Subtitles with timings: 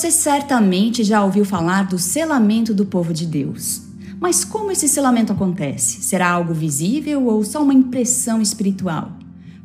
[0.00, 3.82] Você certamente já ouviu falar do selamento do povo de Deus.
[4.18, 6.00] Mas como esse selamento acontece?
[6.00, 9.12] Será algo visível ou só uma impressão espiritual?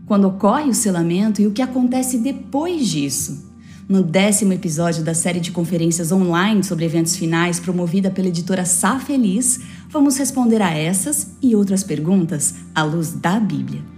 [0.06, 3.50] Quando ocorre o selamento e o que acontece depois disso?
[3.88, 9.00] No décimo episódio da série de conferências online sobre eventos finais promovida pela editora Sá
[9.00, 13.95] Feliz, vamos responder a essas e outras perguntas à luz da Bíblia.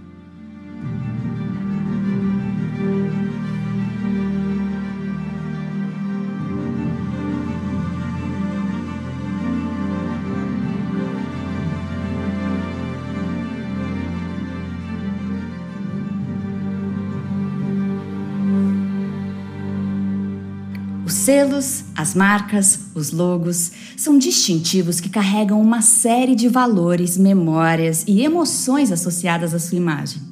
[21.28, 28.22] Selos, as marcas, os logos são distintivos que carregam uma série de valores, memórias e
[28.22, 30.22] emoções associadas à sua imagem.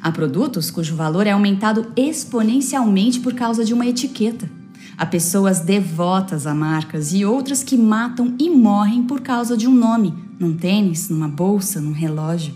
[0.00, 4.48] Há produtos cujo valor é aumentado exponencialmente por causa de uma etiqueta.
[4.96, 9.74] Há pessoas devotas a marcas e outras que matam e morrem por causa de um
[9.74, 12.54] nome, num tênis, numa bolsa, num relógio.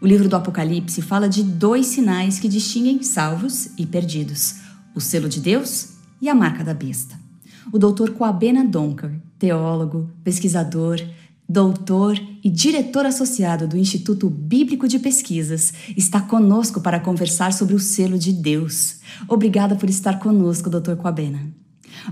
[0.00, 4.58] O livro do Apocalipse fala de dois sinais que distinguem salvos e perdidos:
[4.94, 7.25] o selo de Deus e a marca da besta.
[7.72, 8.10] O Dr.
[8.10, 11.00] Kwabena Donker, teólogo, pesquisador,
[11.48, 17.80] doutor e diretor associado do Instituto Bíblico de Pesquisas, está conosco para conversar sobre o
[17.80, 18.96] selo de Deus.
[19.28, 20.94] Obrigada por estar conosco, Dr.
[20.96, 21.40] Kwabena.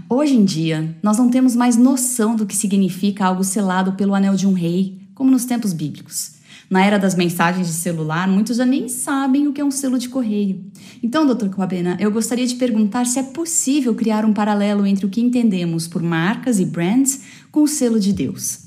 [0.08, 4.34] Hoje em dia, nós não temos mais noção do que significa algo selado pelo anel
[4.34, 6.33] de um rei, como nos tempos bíblicos.
[6.70, 9.98] Na era das mensagens de celular, muitos já nem sabem o que é um selo
[9.98, 10.64] de correio.
[11.02, 11.48] Então, Dr.
[11.48, 15.86] Coabena, eu gostaria de perguntar se é possível criar um paralelo entre o que entendemos
[15.86, 17.20] por marcas e brands
[17.50, 18.63] com o selo de Deus.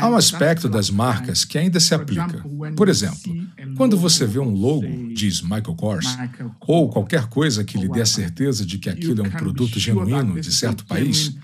[0.00, 2.44] Há um aspecto das marcas que ainda se aplica.
[2.76, 3.18] Por exemplo,
[3.76, 6.16] quando você vê um logo, diz Michael Kors,
[6.60, 10.40] ou qualquer coisa que lhe dê a certeza de que aquilo é um produto genuíno
[10.40, 11.36] de certo país,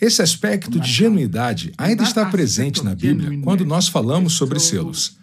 [0.00, 5.16] esse aspecto de genuidade ainda está presente na Bíblia quando nós falamos sobre selos.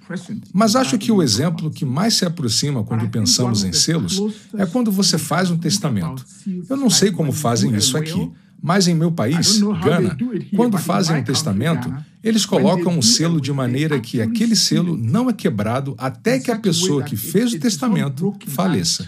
[0.51, 4.21] Mas acho que o exemplo que mais se aproxima quando pensamos em selos
[4.57, 6.25] é quando você faz um testamento.
[6.69, 8.31] Eu não sei como fazem isso aqui,
[8.63, 10.17] mas em meu país, Gana,
[10.55, 15.33] quando fazem um testamento, eles colocam um selo de maneira que aquele selo não é
[15.33, 19.05] quebrado até que a pessoa que fez o testamento faleça.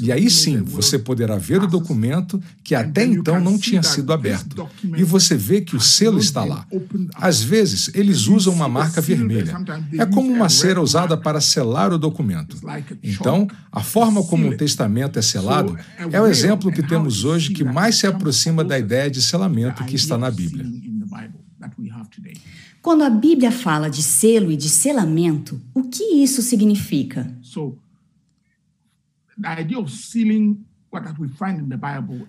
[0.00, 4.68] E aí sim você poderá ver o documento que até então não tinha sido aberto.
[4.96, 6.66] E você vê que o selo está lá.
[7.14, 9.56] Às vezes, eles usam uma marca vermelha.
[9.96, 12.56] É como uma cera usada para selar o documento.
[13.02, 15.78] Então, a forma como um testamento é selado
[16.10, 19.94] é o exemplo que temos hoje que mais se aproxima da ideia de selamento que
[19.94, 20.66] está na Bíblia.
[22.80, 27.30] Quando a Bíblia fala de selo e de selamento, o que isso significa?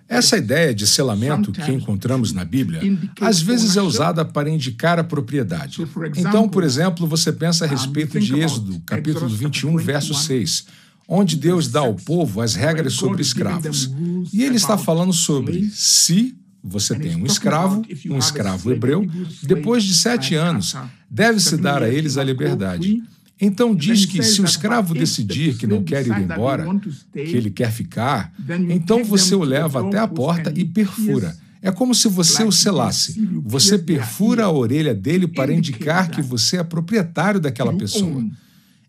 [0.06, 2.80] Essa ideia de selamento que encontramos na Bíblia
[3.20, 5.78] às vezes é usada para indicar a propriedade.
[6.16, 10.66] Então, por exemplo, você pensa a respeito de Êxodo, capítulo 21, verso 6,
[11.08, 13.90] onde Deus dá ao povo as regras sobre escravos.
[14.32, 19.06] E ele está falando sobre se você tem um escravo, um escravo hebreu,
[19.42, 20.76] depois de sete anos,
[21.08, 23.02] deve-se dar a eles a liberdade.
[23.40, 26.66] Então diz que se o escravo decidir que não quer ir embora,
[27.12, 28.32] que ele quer ficar,
[28.68, 31.34] então você o leva até a porta e perfura.
[31.62, 33.20] É como se você o selasse.
[33.44, 38.24] Você perfura a orelha dele para indicar que você é proprietário daquela pessoa.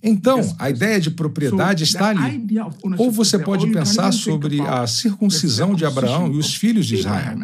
[0.04, 2.48] Então, a ideia de propriedade está ali.
[2.98, 7.38] Ou você pode pensar sobre a circuncisão de Abraão e os filhos de Israel.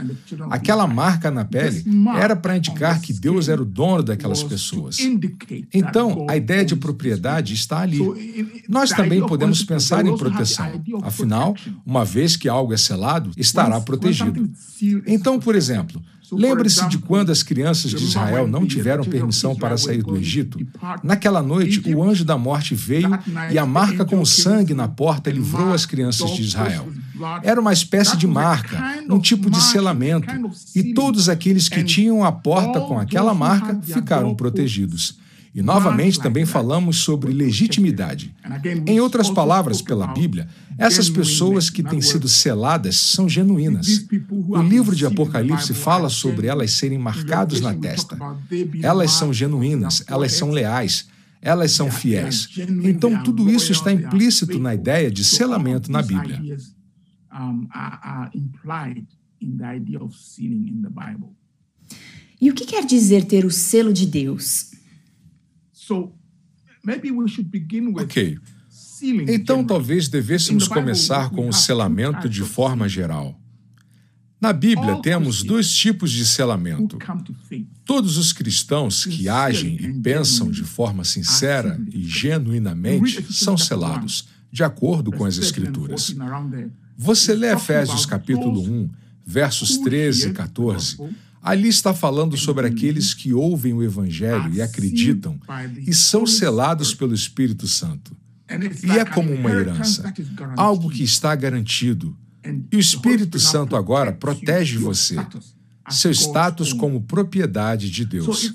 [0.50, 1.84] Aquela marca na pele
[2.18, 4.98] era para indicar que Deus era o dono daquelas pessoas.
[5.74, 8.00] Então, a ideia de propriedade está ali.
[8.68, 10.84] Nós também podemos pensar em proteção.
[11.04, 14.50] Afinal, uma vez que algo é selado, estará protegido.
[15.06, 16.02] Então, por exemplo,
[16.32, 20.60] Lembre-se de quando as crianças de Israel não tiveram permissão para sair do Egito.
[21.04, 23.10] Naquela noite, o anjo da morte veio
[23.52, 26.88] e a marca com sangue na porta livrou as crianças de Israel.
[27.44, 28.78] Era uma espécie de marca,
[29.10, 30.28] um tipo de selamento,
[30.76, 35.18] e todos aqueles que tinham a porta com aquela marca ficaram protegidos.
[35.58, 38.32] E novamente também falamos sobre legitimidade.
[38.86, 44.06] Em outras palavras, pela Bíblia, essas pessoas que têm sido seladas são genuínas.
[44.50, 48.16] O livro de Apocalipse fala sobre elas serem marcadas na testa.
[48.84, 51.08] Elas são genuínas, elas são leais,
[51.42, 52.50] elas são fiéis.
[52.84, 56.40] Então, tudo isso está implícito na ideia de selamento na Bíblia.
[62.40, 64.77] E o que quer dizer ter o selo de Deus?
[68.02, 68.38] Ok.
[69.28, 73.40] Então, talvez devêssemos começar com o selamento de forma geral.
[74.40, 76.98] Na Bíblia, temos dois tipos de selamento.
[77.84, 84.64] Todos os cristãos que agem e pensam de forma sincera e genuinamente são selados, de
[84.64, 86.16] acordo com as Escrituras.
[86.96, 88.90] Você lê Efésios capítulo 1,
[89.26, 90.98] versos 13 e 14.
[91.48, 95.40] Ali está falando sobre aqueles que ouvem o Evangelho e acreditam
[95.78, 98.18] e são selados pelo Espírito Santo.
[98.84, 100.14] E é como uma herança,
[100.58, 102.14] algo que está garantido.
[102.70, 105.16] E o Espírito Santo agora protege você,
[105.90, 108.54] seu status como propriedade de Deus.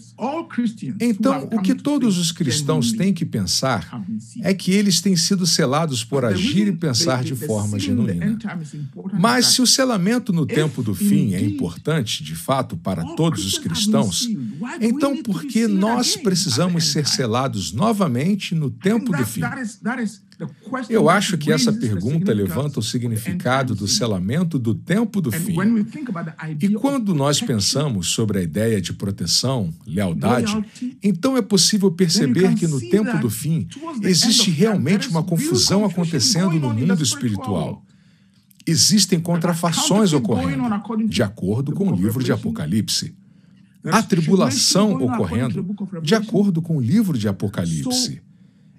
[1.01, 4.03] Então, o que todos os cristãos têm que pensar
[4.43, 8.39] é que eles têm sido selados por agir e pensar de forma genuína.
[9.19, 13.59] Mas se o selamento no tempo do fim é importante, de fato, para todos os
[13.59, 14.29] cristãos,
[14.81, 19.41] então por que nós precisamos ser selados novamente no tempo do fim?
[20.89, 25.57] Eu acho que essa pergunta levanta o significado do selamento do tempo do fim.
[26.61, 30.65] E quando nós pensamos sobre a ideia de proteção, lealdade,
[31.03, 33.69] então é possível perceber que no tempo do fim
[34.03, 37.85] existe realmente uma confusão acontecendo no mundo espiritual.
[38.67, 40.69] Existem contrafações ocorrendo,
[41.07, 43.15] de acordo com o livro de Apocalipse.
[43.85, 45.67] Há tribulação ocorrendo,
[46.03, 48.23] de acordo com o livro de Apocalipse.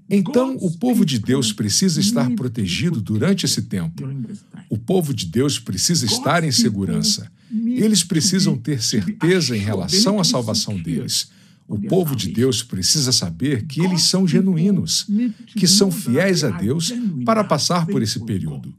[0.09, 4.03] Então, o povo de Deus precisa estar protegido durante esse tempo.
[4.69, 7.31] O povo de Deus precisa estar em segurança.
[7.51, 11.29] Eles precisam ter certeza em relação à salvação deles.
[11.67, 15.07] O povo de Deus precisa saber que eles são genuínos,
[15.55, 16.93] que são fiéis a Deus
[17.25, 18.73] para passar por esse período.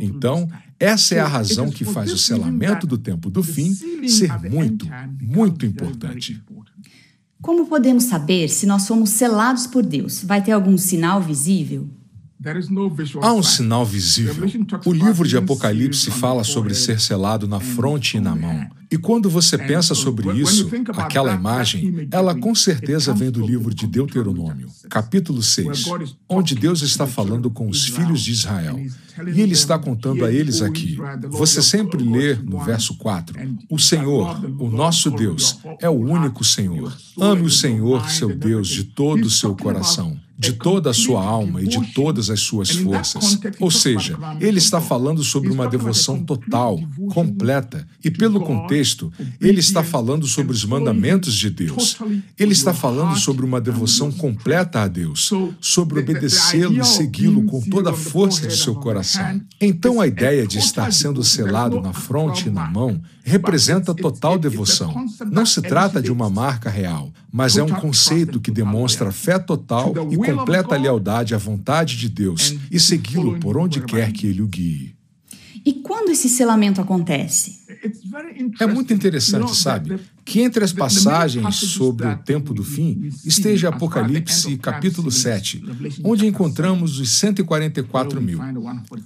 [0.00, 0.48] Então,
[0.78, 3.74] essa é a razão que faz o selamento do tempo do fim
[4.08, 4.88] ser muito,
[5.20, 6.40] muito importante.
[7.42, 10.22] Como podemos saber se nós somos selados por Deus?
[10.22, 11.88] Vai ter algum sinal visível?
[13.20, 14.46] Há um sinal visível.
[14.86, 18.66] O livro de Apocalipse fala sobre ser selado na fronte e na mão.
[18.90, 23.86] E quando você pensa sobre isso, aquela imagem, ela com certeza vem do livro de
[23.86, 25.84] Deuteronômio, capítulo 6,
[26.26, 28.80] onde Deus está falando com os filhos de Israel.
[29.34, 30.98] E ele está contando a eles aqui.
[31.28, 33.36] Você sempre lê no verso 4:
[33.68, 36.96] O Senhor, o nosso Deus, é o único Senhor.
[37.20, 41.60] Ame o Senhor, seu Deus, de todo o seu coração de toda a sua alma
[41.60, 43.38] e de todas as suas forças.
[43.60, 49.84] Ou seja, ele está falando sobre uma devoção total, completa, e pelo contexto, ele está
[49.84, 51.98] falando sobre os mandamentos de Deus.
[52.38, 57.90] Ele está falando sobre uma devoção completa a Deus, sobre obedecê-lo e segui-lo com toda
[57.90, 59.42] a força de seu coração.
[59.60, 65.06] Então a ideia de estar sendo selado na fronte e na mão representa total devoção.
[65.30, 69.92] Não se trata de uma marca real, mas é um conceito que demonstra fé total
[70.10, 74.46] e completa lealdade à vontade de Deus e segui-lo por onde quer que ele o
[74.46, 74.94] guie.
[75.64, 77.59] E quando esse selamento acontece?
[78.58, 84.56] É muito interessante, sabe, que entre as passagens sobre o tempo do fim esteja Apocalipse
[84.58, 85.62] capítulo 7,
[86.04, 88.38] onde encontramos os 144 mil.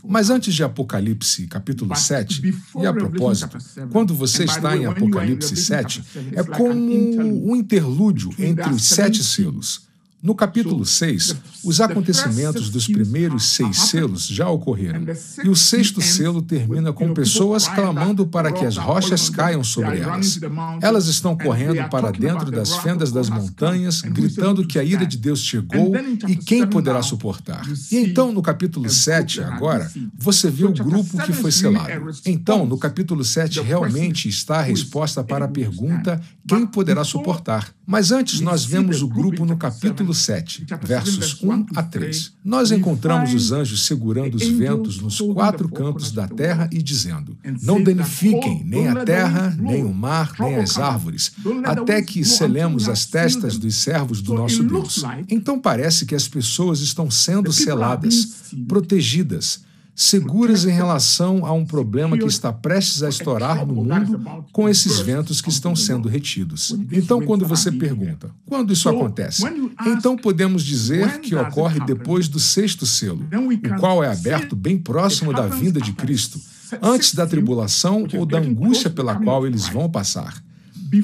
[0.06, 3.58] Mas antes de Apocalipse capítulo 7, e a propósito,
[3.90, 6.02] quando você está em Apocalipse 7,
[6.32, 9.93] é como um interlúdio entre os sete selos.
[10.24, 15.04] No capítulo 6, os acontecimentos dos primeiros seis selos já ocorreram,
[15.44, 20.40] e o sexto selo termina com pessoas clamando para que as rochas caiam sobre elas.
[20.80, 25.40] Elas estão correndo para dentro das fendas das montanhas, gritando que a ira de Deus
[25.40, 25.92] chegou
[26.26, 27.62] e quem poderá suportar.
[27.92, 31.90] E então, no capítulo 7, agora, você vê o grupo que foi selado.
[32.24, 37.74] Então, no capítulo 7, realmente está a resposta para a pergunta: quem poderá suportar?
[37.86, 42.32] Mas antes, nós vemos o grupo no capítulo 7, versos 1 a 3.
[42.44, 47.82] Nós encontramos os anjos segurando os ventos nos quatro cantos da terra e dizendo: Não
[47.82, 51.32] danifiquem nem a terra, nem o mar, nem as árvores,
[51.64, 55.04] até que selemos as testas dos servos do nosso Deus.
[55.28, 62.18] Então parece que as pessoas estão sendo seladas, protegidas seguras em relação a um problema
[62.18, 66.76] que está prestes a estourar no mundo com esses ventos que estão sendo retidos.
[66.90, 69.44] Então, quando você pergunta, quando isso acontece?
[69.86, 75.32] Então podemos dizer que ocorre depois do sexto selo, o qual é aberto bem próximo
[75.32, 76.40] da vinda de Cristo,
[76.82, 80.43] antes da tribulação ou da angústia pela qual eles vão passar.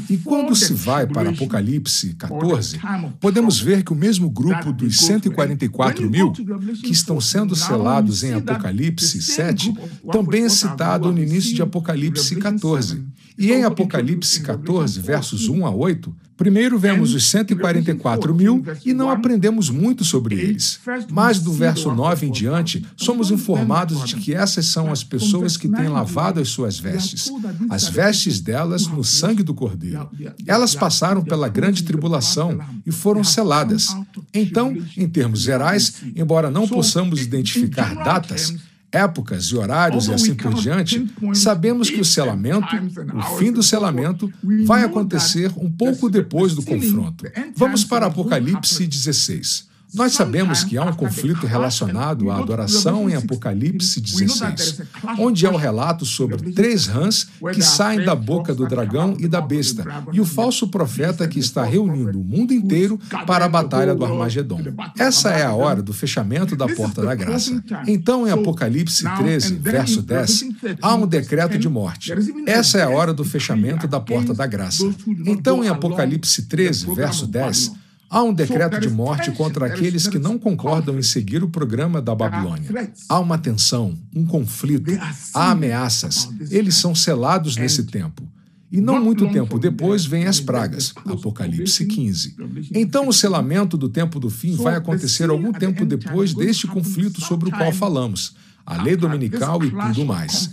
[0.09, 2.78] E quando se vai para Apocalipse 14,
[3.18, 9.20] podemos ver que o mesmo grupo dos 144 mil que estão sendo selados em Apocalipse
[9.23, 9.75] 7
[10.12, 13.02] também é citado no início de Apocalipse 14.
[13.40, 19.11] E em Apocalipse 14, versos 1 a 8, primeiro vemos os 144 mil e não
[19.11, 20.78] aprendemos muito sobre eles.
[21.11, 25.70] Mas do verso 9 em diante, somos informados de que essas são as pessoas que
[25.70, 27.32] têm lavado as suas vestes,
[27.70, 30.11] as vestes delas no sangue do Cordeiro.
[30.47, 33.97] Elas passaram pela grande tribulação e foram seladas.
[34.35, 38.54] Então, em termos gerais, embora não possamos identificar datas,
[38.92, 42.66] épocas e horários e assim por diante, sabemos que o selamento,
[43.14, 44.30] o fim do selamento,
[44.64, 47.25] vai acontecer um pouco depois do confronto.
[47.56, 49.69] Vamos para Apocalipse 16.
[49.94, 54.82] Nós sabemos que há um conflito relacionado à adoração em Apocalipse 16,
[55.18, 59.40] onde há o relato sobre três rãs que saem da boca do dragão e da
[59.40, 64.04] besta, e o falso profeta que está reunindo o mundo inteiro para a batalha do
[64.04, 64.61] Armagedon.
[64.99, 67.62] Essa é a hora do fechamento da porta da graça.
[67.87, 70.44] Então, em Apocalipse 13, verso 10,
[70.80, 72.12] há um decreto de morte.
[72.47, 74.88] Essa é a hora do fechamento da porta da graça.
[75.26, 77.73] Então, em Apocalipse 13, verso 10,
[78.11, 82.12] Há um decreto de morte contra aqueles que não concordam em seguir o programa da
[82.12, 82.93] Babilônia.
[83.09, 84.90] Há uma tensão, um conflito,
[85.33, 86.29] há ameaças.
[86.50, 88.29] Eles são selados nesse tempo.
[88.73, 92.37] E não muito tempo depois vêm as pragas, Apocalipse 15.
[92.75, 97.49] Então o selamento do tempo do fim vai acontecer algum tempo depois deste conflito sobre
[97.49, 100.50] o qual falamos a lei dominical e tudo mais.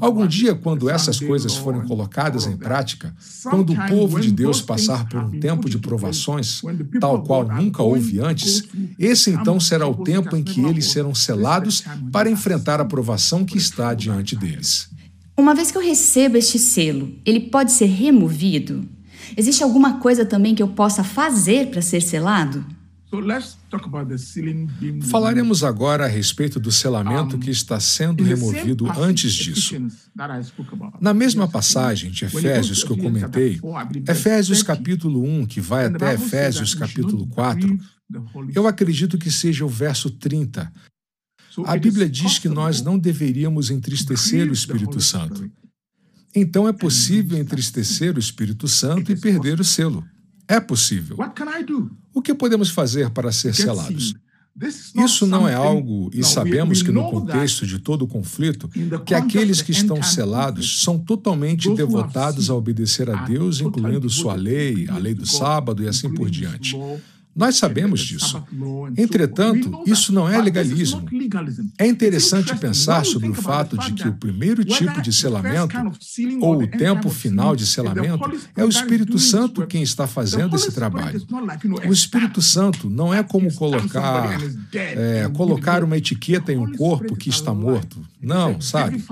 [0.00, 5.08] Algum dia, quando essas coisas forem colocadas em prática, quando o povo de Deus passar
[5.08, 6.62] por um tempo de provações,
[7.00, 8.64] tal qual nunca houve antes,
[8.98, 11.82] esse então será o tempo em que eles serão selados
[12.12, 14.88] para enfrentar a provação que está diante deles.
[15.36, 18.88] Uma vez que eu recebo este selo, ele pode ser removido?
[19.36, 22.64] Existe alguma coisa também que eu possa fazer para ser selado?
[25.08, 29.74] Falaremos agora a respeito do selamento que está sendo removido antes disso.
[31.00, 33.60] Na mesma passagem de Efésios que eu comentei,
[34.08, 37.78] Efésios capítulo 1, que vai até Efésios capítulo 4,
[38.54, 40.72] eu acredito que seja o verso 30.
[41.64, 45.50] A Bíblia diz que nós não deveríamos entristecer o Espírito Santo.
[46.34, 50.04] Então é possível entristecer o Espírito Santo e perder o selo.
[50.48, 51.16] É possível.
[52.14, 54.14] O que podemos fazer para ser selados?
[55.04, 58.70] Isso não é algo, e sabemos que no contexto de todo o conflito,
[59.04, 64.88] que aqueles que estão selados são totalmente devotados a obedecer a Deus, incluindo sua lei,
[64.88, 66.74] a lei do sábado e assim por diante.
[67.36, 68.42] Nós sabemos disso.
[68.96, 71.06] Entretanto, isso não é legalismo.
[71.76, 75.76] É interessante pensar sobre o fato de que o primeiro tipo de selamento,
[76.40, 81.20] ou o tempo final de selamento, é o Espírito Santo quem está fazendo esse trabalho.
[81.86, 84.40] O Espírito Santo não é como colocar,
[84.72, 88.00] é, colocar uma etiqueta em um corpo que está morto.
[88.22, 89.04] Não, sabe?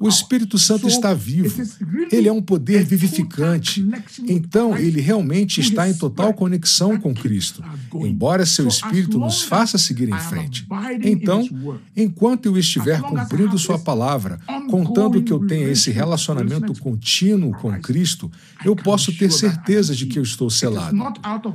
[0.00, 1.62] O Espírito Santo está vivo.
[2.10, 3.86] Ele é um poder vivificante.
[4.26, 10.08] Então, ele realmente está em total conexão com Cristo embora seu espírito nos faça seguir
[10.08, 10.66] em frente.
[11.02, 11.48] Então,
[11.96, 14.38] enquanto eu estiver cumprindo Sua palavra,
[14.70, 18.30] contando que eu tenha esse relacionamento contínuo com Cristo,
[18.64, 20.96] eu posso ter certeza de que eu estou selado.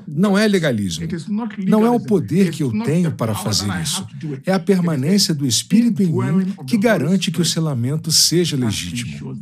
[0.07, 1.07] Não é legalismo.
[1.65, 4.05] Não é o poder que eu tenho para fazer isso.
[4.45, 9.35] É a permanência do Espírito em mim que garante que o selamento seja legítimo.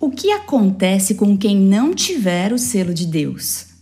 [0.00, 3.73] O que acontece com quem não tiver o selo de Deus?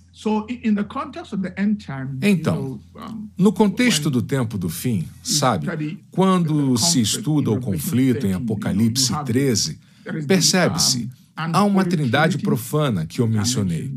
[2.23, 2.81] Então,
[3.37, 9.79] no contexto do tempo do fim, sabe, quando se estuda o conflito em Apocalipse 13,
[10.27, 13.93] percebe-se, há uma trindade profana que eu mencionei,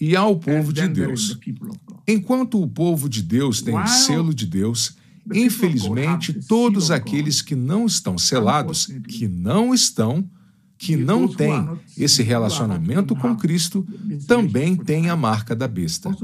[0.00, 1.38] e há o povo de Deus.
[2.06, 4.96] Enquanto o povo de Deus tem o selo de Deus,
[5.32, 10.28] infelizmente, todos aqueles que não estão selados, que não estão,
[10.78, 11.52] que não tem
[11.96, 13.86] esse relacionamento com Cristo
[14.26, 16.14] também tem a marca da besta.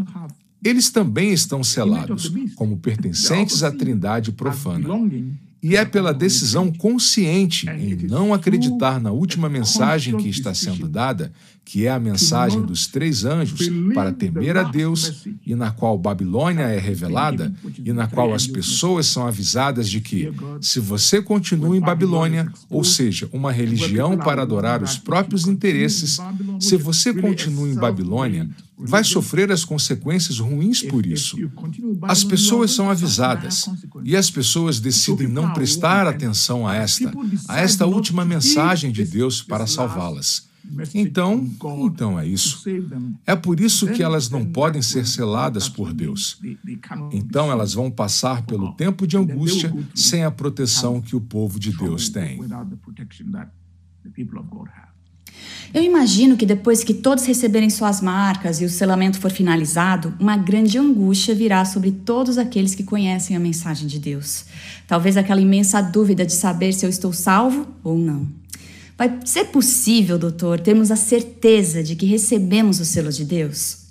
[0.63, 4.89] Eles também estão selados como pertencentes à trindade profana.
[5.63, 11.33] E é pela decisão consciente em não acreditar na última mensagem que está sendo dada,
[11.65, 16.63] que é a mensagem dos três anjos para temer a Deus, e na qual Babilônia
[16.63, 21.81] é revelada, e na qual as pessoas são avisadas de que, se você continua em
[21.81, 26.19] Babilônia, ou seja, uma religião para adorar os próprios interesses,
[26.59, 28.49] se você continua em Babilônia,
[28.87, 31.37] vai sofrer as consequências ruins por isso.
[32.03, 33.69] As pessoas são avisadas
[34.05, 37.13] e as pessoas decidem não prestar atenção a esta,
[37.49, 40.49] a esta última mensagem de Deus para salvá-las.
[40.95, 41.51] Então,
[41.85, 42.63] então é isso.
[43.27, 46.41] É por isso que elas não podem ser seladas por Deus.
[47.13, 51.73] Então elas vão passar pelo tempo de angústia sem a proteção que o povo de
[51.77, 52.41] Deus tem.
[55.73, 60.37] Eu imagino que depois que todos receberem suas marcas e o selamento for finalizado, uma
[60.37, 64.47] grande angústia virá sobre todos aqueles que conhecem a mensagem de Deus.
[64.87, 68.27] Talvez aquela imensa dúvida de saber se eu estou salvo ou não.
[68.99, 73.90] Vai ser possível, doutor, termos a certeza de que recebemos o selo de Deus?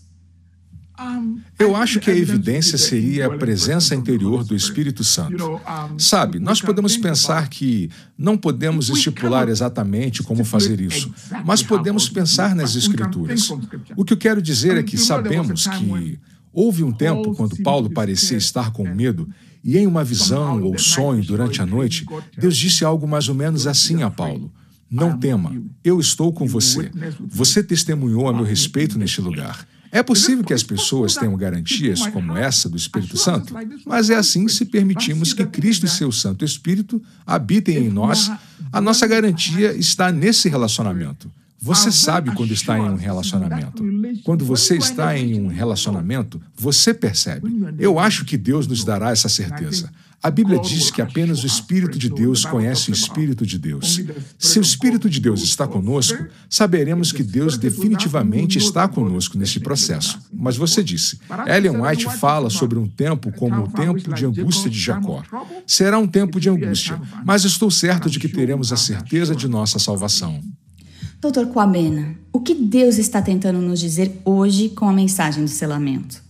[1.58, 5.60] Eu acho que a evidência seria a presença interior do Espírito Santo.
[5.98, 11.14] Sabe, nós podemos pensar que não podemos estipular exatamente como fazer isso,
[11.46, 13.50] mas podemos pensar nas Escrituras.
[13.96, 16.20] O que eu quero dizer é que sabemos que
[16.54, 19.30] houve um tempo quando Paulo parecia estar com medo
[19.64, 22.06] e em uma visão ou sonho durante a noite,
[22.38, 24.52] Deus disse algo mais ou menos assim a Paulo.
[24.90, 26.90] Não tema, eu estou com você.
[27.28, 29.68] Você testemunhou a meu respeito neste lugar.
[29.92, 33.54] É possível que as pessoas tenham garantias como essa do Espírito Santo,
[33.86, 38.32] mas é assim se permitimos que Cristo e seu Santo Espírito habitem em nós.
[38.72, 41.32] A nossa garantia está nesse relacionamento.
[41.62, 43.84] Você sabe quando está em um relacionamento.
[44.24, 47.52] Quando você está em um relacionamento, você percebe.
[47.78, 49.92] Eu acho que Deus nos dará essa certeza.
[50.22, 54.02] A Bíblia diz que apenas o Espírito de Deus conhece o Espírito de Deus.
[54.38, 60.20] Se o Espírito de Deus está conosco, saberemos que Deus definitivamente está conosco neste processo.
[60.34, 64.78] Mas você disse, Ellen White fala sobre um tempo como o tempo de angústia de
[64.78, 65.24] Jacó.
[65.66, 69.80] Será um tempo de angústia, mas estou certo de que teremos a certeza de nossa
[69.80, 70.42] salvação.
[71.22, 76.22] Doutor Kwabena, o que Deus está tentando nos dizer hoje com a mensagem do selamento?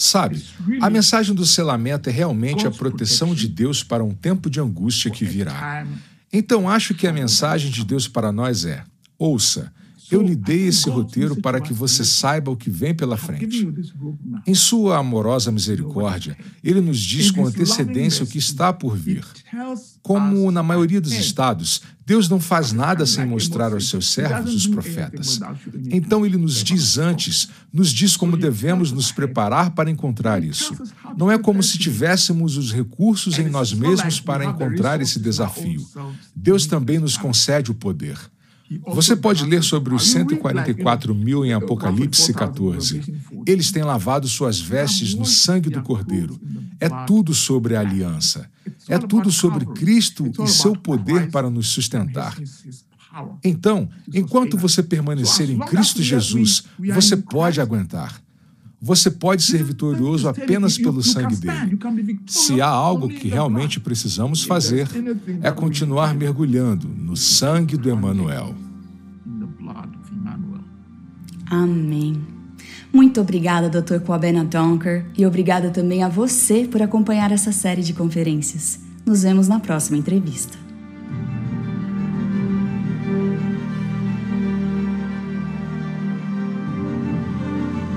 [0.00, 0.40] Sabe,
[0.80, 5.10] a mensagem do selamento é realmente a proteção de Deus para um tempo de angústia
[5.10, 5.84] que virá.
[6.32, 8.84] Então acho que a mensagem de Deus para nós é:
[9.18, 9.72] ouça,
[10.10, 13.68] eu lhe dei esse roteiro para que você saiba o que vem pela frente.
[14.46, 19.24] Em sua amorosa misericórdia, ele nos diz com antecedência o que está por vir.
[20.02, 24.66] Como na maioria dos estados, Deus não faz nada sem mostrar aos seus servos, os
[24.66, 25.40] profetas.
[25.90, 30.74] Então ele nos diz antes, nos diz como devemos nos preparar para encontrar isso.
[31.16, 35.86] Não é como se tivéssemos os recursos em nós mesmos para encontrar esse desafio.
[36.34, 38.18] Deus também nos concede o poder.
[38.88, 43.22] Você pode ler sobre os 144 mil em Apocalipse 14.
[43.46, 46.38] Eles têm lavado suas vestes no sangue do Cordeiro.
[46.80, 48.48] É tudo sobre a aliança.
[48.88, 52.36] É tudo sobre Cristo e seu poder para nos sustentar.
[53.42, 58.20] Então, enquanto você permanecer em Cristo Jesus, você pode aguentar.
[58.80, 61.80] Você pode ser vitorioso apenas pelo sangue dele.
[62.26, 64.88] Se há algo que realmente precisamos fazer,
[65.42, 68.54] é continuar mergulhando no sangue do Emanuel.
[71.50, 72.20] Amém.
[72.92, 74.00] Muito obrigada, Dr.
[74.00, 78.80] Kwabena Donker, e obrigada também a você por acompanhar essa série de conferências.
[79.04, 80.67] Nos vemos na próxima entrevista.